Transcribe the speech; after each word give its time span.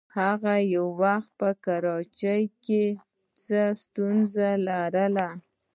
هغې 0.17 0.57
یو 0.75 0.85
وخت 1.01 1.29
په 1.39 1.49
کراچۍ 1.65 2.43
کې 2.65 2.83
څه 3.43 3.61
ستونزه 3.81 4.49
لرله. 4.67 5.27